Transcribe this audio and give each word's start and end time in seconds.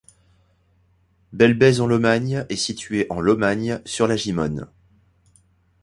Belbèze-en-Lomagne 1.31 2.47
est 2.49 2.55
située 2.55 3.05
en 3.11 3.19
Lomagne 3.19 3.81
sur 3.85 4.07
la 4.07 4.15
Gimone. 4.15 4.65